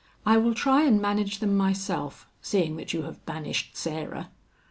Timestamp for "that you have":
2.77-3.23